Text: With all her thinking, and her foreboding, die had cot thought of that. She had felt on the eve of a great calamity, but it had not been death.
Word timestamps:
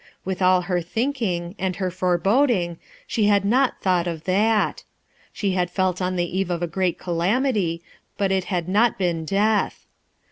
With 0.25 0.41
all 0.41 0.61
her 0.61 0.81
thinking, 0.81 1.53
and 1.59 1.75
her 1.75 1.91
foreboding, 1.91 2.79
die 3.07 3.23
had 3.25 3.43
cot 3.47 3.75
thought 3.83 4.07
of 4.07 4.23
that. 4.23 4.83
She 5.31 5.51
had 5.51 5.69
felt 5.69 6.01
on 6.01 6.15
the 6.15 6.39
eve 6.39 6.49
of 6.49 6.63
a 6.63 6.67
great 6.67 6.97
calamity, 6.97 7.83
but 8.17 8.31
it 8.31 8.45
had 8.45 8.67
not 8.67 8.97
been 8.97 9.25
death. 9.25 9.85